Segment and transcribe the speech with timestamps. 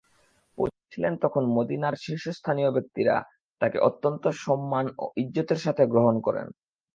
[0.57, 3.15] পৌঁছলেন তখন মদীনার শীর্ষস্থানীয় ব্যক্তিরা
[3.61, 6.47] তাঁকে অত্যন্ত সম্মান ও ইজ্জতের সাথে গ্রহণ করলেন।